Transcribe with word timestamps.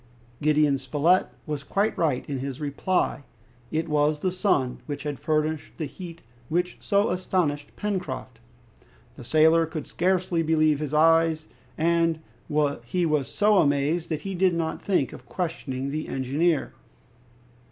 Gideon 0.41 0.79
Spilett 0.79 1.27
was 1.45 1.63
quite 1.63 1.95
right 1.95 2.27
in 2.27 2.39
his 2.39 2.59
reply. 2.59 3.21
It 3.71 3.87
was 3.87 4.17
the 4.17 4.31
sun 4.31 4.79
which 4.87 5.03
had 5.03 5.19
furnished 5.19 5.77
the 5.77 5.85
heat 5.85 6.23
which 6.49 6.79
so 6.81 7.11
astonished 7.11 7.75
Pencroft. 7.75 8.39
The 9.15 9.23
sailor 9.23 9.67
could 9.67 9.85
scarcely 9.85 10.41
believe 10.41 10.79
his 10.79 10.95
eyes, 10.95 11.45
and 11.77 12.17
he 12.83 13.05
was 13.05 13.27
so 13.31 13.57
amazed 13.59 14.09
that 14.09 14.21
he 14.21 14.33
did 14.33 14.55
not 14.55 14.81
think 14.81 15.13
of 15.13 15.27
questioning 15.27 15.91
the 15.91 16.07
engineer. 16.07 16.73